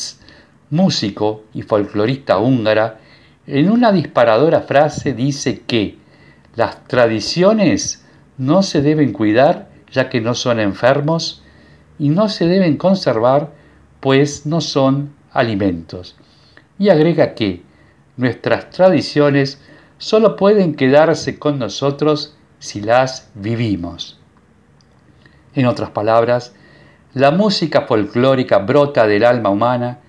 músico 0.71 1.43
y 1.53 1.61
folclorista 1.61 2.39
húngara, 2.39 3.01
en 3.47 3.71
una 3.71 3.93
disparadora 3.93 4.61
frase 4.61 5.13
dice 5.13 5.61
que 5.65 5.97
las 6.55 6.83
tradiciones 6.85 8.05
no 8.37 8.61
se 8.61 8.81
deben 8.81 9.13
cuidar 9.13 9.69
ya 9.89 10.09
que 10.09 10.19
no 10.19 10.35
son 10.35 10.59
enfermos 10.59 11.41
y 11.97 12.09
no 12.09 12.27
se 12.27 12.45
deben 12.45 12.75
conservar 12.75 13.51
pues 14.01 14.45
no 14.45 14.59
son 14.59 15.13
alimentos. 15.31 16.17
Y 16.77 16.89
agrega 16.89 17.33
que 17.33 17.63
nuestras 18.17 18.69
tradiciones 18.69 19.61
solo 19.97 20.35
pueden 20.35 20.75
quedarse 20.75 21.39
con 21.39 21.57
nosotros 21.57 22.35
si 22.59 22.81
las 22.81 23.29
vivimos. 23.33 24.19
En 25.55 25.65
otras 25.65 25.91
palabras, 25.91 26.53
la 27.13 27.31
música 27.31 27.81
folclórica 27.81 28.59
brota 28.59 29.07
del 29.07 29.23
alma 29.23 29.49
humana, 29.49 29.99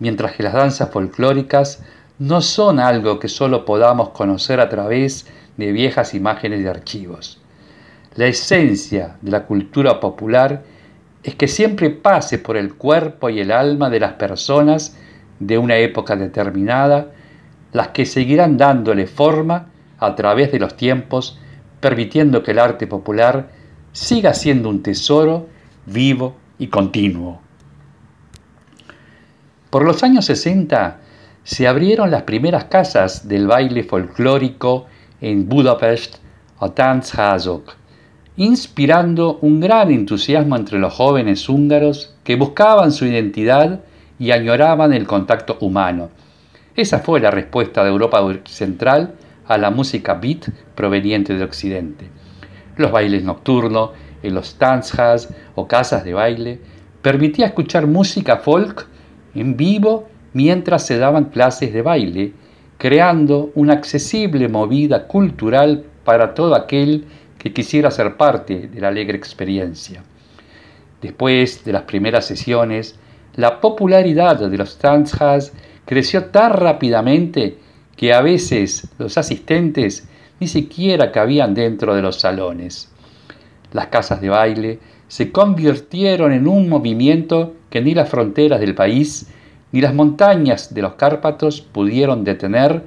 mientras 0.00 0.32
que 0.32 0.42
las 0.42 0.52
danzas 0.52 0.90
folclóricas 0.90 1.82
no 2.22 2.40
son 2.40 2.78
algo 2.78 3.18
que 3.18 3.26
solo 3.26 3.64
podamos 3.64 4.10
conocer 4.10 4.60
a 4.60 4.68
través 4.68 5.26
de 5.56 5.72
viejas 5.72 6.14
imágenes 6.14 6.62
de 6.62 6.70
archivos. 6.70 7.40
La 8.14 8.26
esencia 8.26 9.16
de 9.22 9.32
la 9.32 9.44
cultura 9.44 9.98
popular 9.98 10.62
es 11.24 11.34
que 11.34 11.48
siempre 11.48 11.90
pase 11.90 12.38
por 12.38 12.56
el 12.56 12.74
cuerpo 12.74 13.28
y 13.28 13.40
el 13.40 13.50
alma 13.50 13.90
de 13.90 13.98
las 13.98 14.12
personas 14.12 14.96
de 15.40 15.58
una 15.58 15.78
época 15.78 16.14
determinada, 16.14 17.08
las 17.72 17.88
que 17.88 18.06
seguirán 18.06 18.56
dándole 18.56 19.08
forma 19.08 19.66
a 19.98 20.14
través 20.14 20.52
de 20.52 20.60
los 20.60 20.76
tiempos, 20.76 21.40
permitiendo 21.80 22.44
que 22.44 22.52
el 22.52 22.60
arte 22.60 22.86
popular 22.86 23.48
siga 23.90 24.32
siendo 24.32 24.68
un 24.68 24.84
tesoro 24.84 25.48
vivo 25.86 26.36
y 26.56 26.68
continuo. 26.68 27.40
Por 29.70 29.84
los 29.84 30.04
años 30.04 30.26
60 30.26 31.00
se 31.44 31.66
abrieron 31.66 32.10
las 32.10 32.22
primeras 32.22 32.64
casas 32.64 33.26
del 33.26 33.46
baile 33.46 33.82
folclórico 33.82 34.86
en 35.20 35.48
Budapest 35.48 36.16
o 36.58 36.70
Tanzházok, 36.70 37.74
inspirando 38.36 39.38
un 39.42 39.60
gran 39.60 39.90
entusiasmo 39.90 40.56
entre 40.56 40.78
los 40.78 40.94
jóvenes 40.94 41.48
húngaros 41.48 42.14
que 42.22 42.36
buscaban 42.36 42.92
su 42.92 43.06
identidad 43.06 43.80
y 44.18 44.30
añoraban 44.30 44.92
el 44.92 45.06
contacto 45.06 45.58
humano. 45.60 46.10
Esa 46.76 47.00
fue 47.00 47.20
la 47.20 47.30
respuesta 47.30 47.82
de 47.82 47.90
Europa 47.90 48.20
Central 48.44 49.14
a 49.46 49.58
la 49.58 49.70
música 49.70 50.14
beat 50.14 50.48
proveniente 50.74 51.34
de 51.34 51.44
Occidente. 51.44 52.08
Los 52.76 52.92
bailes 52.92 53.24
nocturnos, 53.24 53.90
en 54.22 54.34
los 54.34 54.54
tanzhas 54.54 55.28
o 55.56 55.66
casas 55.66 56.04
de 56.04 56.14
baile, 56.14 56.60
permitía 57.02 57.46
escuchar 57.46 57.88
música 57.88 58.36
folk 58.36 58.86
en 59.34 59.56
vivo 59.56 60.08
mientras 60.32 60.86
se 60.86 60.98
daban 60.98 61.26
clases 61.26 61.72
de 61.72 61.82
baile, 61.82 62.32
creando 62.78 63.50
una 63.54 63.74
accesible 63.74 64.48
movida 64.48 65.06
cultural 65.06 65.84
para 66.04 66.34
todo 66.34 66.54
aquel 66.54 67.06
que 67.38 67.52
quisiera 67.52 67.90
ser 67.90 68.16
parte 68.16 68.68
de 68.68 68.80
la 68.80 68.88
alegre 68.88 69.16
experiencia. 69.16 70.02
Después 71.00 71.64
de 71.64 71.72
las 71.72 71.82
primeras 71.82 72.26
sesiones, 72.26 72.98
la 73.34 73.60
popularidad 73.60 74.38
de 74.38 74.56
los 74.56 74.78
tanzhas 74.78 75.52
creció 75.84 76.26
tan 76.26 76.52
rápidamente 76.52 77.58
que 77.96 78.12
a 78.12 78.20
veces 78.20 78.88
los 78.98 79.18
asistentes 79.18 80.08
ni 80.40 80.48
siquiera 80.48 81.12
cabían 81.12 81.54
dentro 81.54 81.94
de 81.94 82.02
los 82.02 82.20
salones. 82.20 82.90
Las 83.72 83.88
casas 83.88 84.20
de 84.20 84.28
baile 84.28 84.78
se 85.08 85.30
convirtieron 85.30 86.32
en 86.32 86.46
un 86.46 86.68
movimiento 86.68 87.54
que 87.70 87.80
ni 87.80 87.94
las 87.94 88.08
fronteras 88.08 88.60
del 88.60 88.74
país 88.74 89.28
ni 89.72 89.80
las 89.80 89.94
montañas 89.94 90.72
de 90.72 90.82
los 90.82 90.94
Cárpatos 90.94 91.60
pudieron 91.60 92.24
detener, 92.24 92.82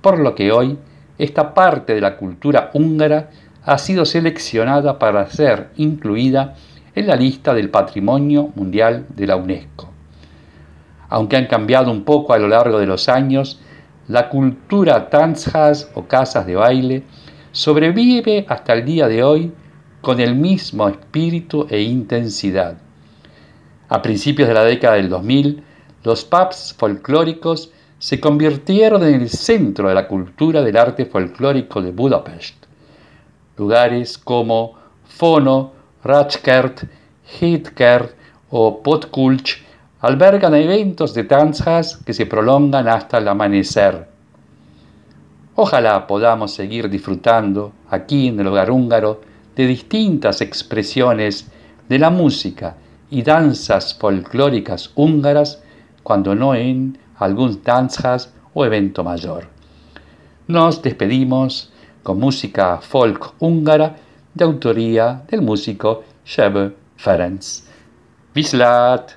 por 0.00 0.18
lo 0.18 0.34
que 0.34 0.52
hoy 0.52 0.78
esta 1.18 1.54
parte 1.54 1.94
de 1.94 2.00
la 2.00 2.16
cultura 2.16 2.70
húngara 2.74 3.30
ha 3.64 3.78
sido 3.78 4.04
seleccionada 4.04 4.98
para 4.98 5.28
ser 5.30 5.70
incluida 5.76 6.54
en 6.94 7.06
la 7.06 7.16
lista 7.16 7.54
del 7.54 7.70
Patrimonio 7.70 8.50
Mundial 8.54 9.06
de 9.14 9.26
la 9.26 9.36
UNESCO. 9.36 9.88
Aunque 11.08 11.36
han 11.36 11.46
cambiado 11.46 11.90
un 11.90 12.04
poco 12.04 12.32
a 12.32 12.38
lo 12.38 12.48
largo 12.48 12.78
de 12.78 12.86
los 12.86 13.08
años, 13.08 13.60
la 14.08 14.28
cultura 14.28 15.08
tanzhas 15.10 15.90
o 15.94 16.04
casas 16.04 16.46
de 16.46 16.56
baile 16.56 17.02
sobrevive 17.52 18.46
hasta 18.48 18.72
el 18.72 18.84
día 18.84 19.08
de 19.08 19.22
hoy 19.22 19.52
con 20.00 20.20
el 20.20 20.34
mismo 20.34 20.88
espíritu 20.88 21.66
e 21.68 21.80
intensidad. 21.80 22.76
A 23.88 24.02
principios 24.02 24.48
de 24.48 24.54
la 24.54 24.64
década 24.64 24.94
del 24.94 25.08
2000, 25.08 25.62
los 26.06 26.24
pubs 26.24 26.72
folclóricos 26.78 27.72
se 27.98 28.20
convirtieron 28.20 29.02
en 29.02 29.22
el 29.22 29.28
centro 29.28 29.88
de 29.88 29.94
la 29.96 30.06
cultura 30.06 30.62
del 30.62 30.76
arte 30.76 31.04
folclórico 31.04 31.82
de 31.82 31.90
Budapest. 31.90 32.54
Lugares 33.56 34.16
como 34.16 34.74
Fono, 35.04 35.72
Ratskert, 36.04 36.84
Hitkert 37.40 38.14
o 38.50 38.80
Potkulch 38.84 39.64
albergan 39.98 40.54
eventos 40.54 41.12
de 41.12 41.24
danzas 41.24 41.96
que 42.06 42.14
se 42.14 42.26
prolongan 42.26 42.86
hasta 42.86 43.18
el 43.18 43.26
amanecer. 43.26 44.06
Ojalá 45.56 46.06
podamos 46.06 46.54
seguir 46.54 46.88
disfrutando 46.88 47.72
aquí 47.90 48.28
en 48.28 48.38
el 48.38 48.46
hogar 48.46 48.70
húngaro 48.70 49.22
de 49.56 49.66
distintas 49.66 50.40
expresiones 50.40 51.50
de 51.88 51.98
la 51.98 52.10
música 52.10 52.76
y 53.10 53.22
danzas 53.22 53.92
folclóricas 53.98 54.92
húngaras 54.94 55.64
cuando 56.06 56.36
no 56.36 56.54
en 56.54 56.96
algún 57.16 57.60
danzas 57.64 58.32
o 58.54 58.64
evento 58.64 59.02
mayor. 59.02 59.48
Nos 60.46 60.80
despedimos 60.80 61.72
con 62.04 62.20
música 62.20 62.78
folk 62.80 63.34
húngara 63.40 63.96
de 64.32 64.44
autoría 64.44 65.24
del 65.28 65.42
músico 65.42 66.04
Shebe 66.24 66.76
Ferenc. 66.96 67.42
Vislat! 68.32 69.14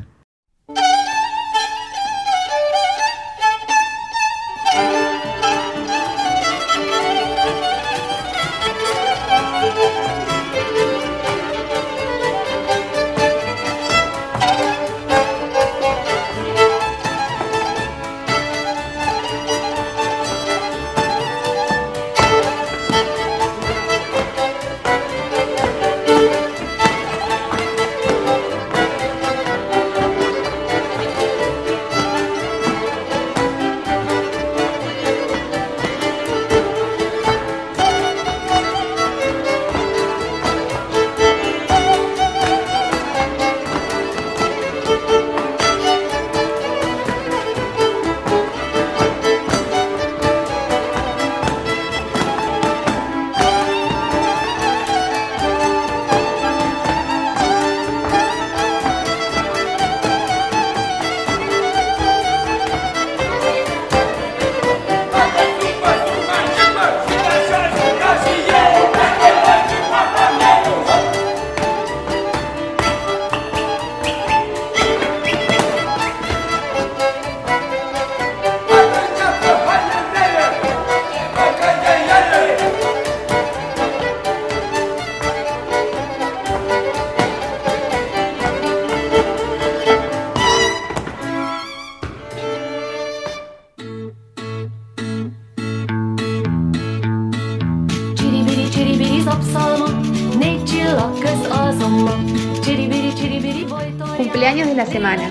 Cumpleaños 104.31 104.67
de 104.67 104.75
la 104.75 104.85
semana. 104.85 105.27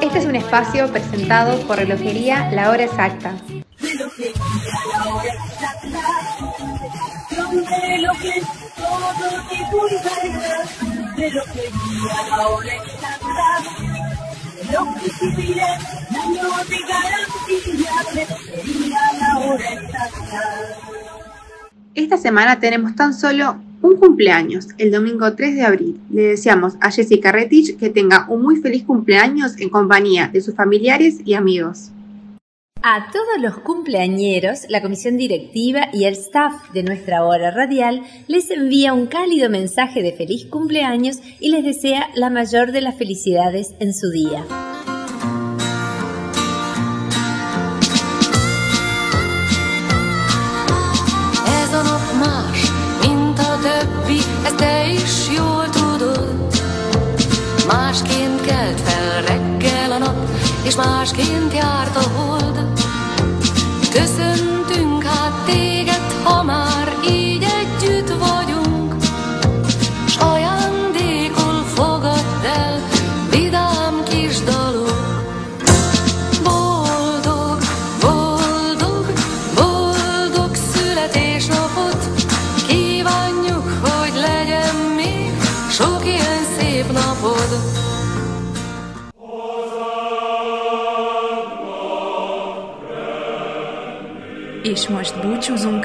Este 0.00 0.20
es 0.20 0.24
un 0.24 0.36
espacio 0.36 0.88
presentado 0.92 1.58
por 1.66 1.76
Relojería 1.76 2.48
La 2.52 2.70
Hora 2.70 2.84
Exacta. 2.84 3.34
Esta 21.96 22.16
semana 22.16 22.60
tenemos 22.60 22.94
tan 22.94 23.12
solo 23.14 23.67
un 23.82 23.96
cumpleaños, 23.96 24.68
el 24.78 24.90
domingo 24.90 25.34
3 25.34 25.54
de 25.54 25.62
abril. 25.62 26.00
Le 26.10 26.22
deseamos 26.22 26.74
a 26.80 26.90
Jessica 26.90 27.32
Retich 27.32 27.76
que 27.76 27.90
tenga 27.90 28.26
un 28.28 28.42
muy 28.42 28.56
feliz 28.56 28.84
cumpleaños 28.84 29.58
en 29.58 29.68
compañía 29.68 30.28
de 30.32 30.40
sus 30.40 30.54
familiares 30.54 31.18
y 31.24 31.34
amigos. 31.34 31.90
A 32.82 33.10
todos 33.10 33.40
los 33.40 33.58
cumpleañeros, 33.58 34.66
la 34.68 34.80
comisión 34.80 35.16
directiva 35.16 35.88
y 35.92 36.04
el 36.04 36.14
staff 36.14 36.70
de 36.72 36.84
nuestra 36.84 37.24
hora 37.24 37.50
radial 37.50 38.02
les 38.28 38.50
envía 38.52 38.92
un 38.92 39.06
cálido 39.06 39.50
mensaje 39.50 40.00
de 40.00 40.12
feliz 40.12 40.46
cumpleaños 40.46 41.18
y 41.40 41.50
les 41.50 41.64
desea 41.64 42.08
la 42.14 42.30
mayor 42.30 42.70
de 42.70 42.80
las 42.80 42.96
felicidades 42.96 43.74
en 43.80 43.92
su 43.92 44.10
día. 44.10 44.67
És 60.68 60.76
másként 60.76 61.52
járt 61.52 61.96
a 61.96 62.02
hold. 62.14 62.68
Köszöntünk 63.90 64.27